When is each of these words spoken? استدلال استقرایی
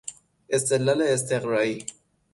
استدلال 0.49 1.01
استقرایی 1.01 1.85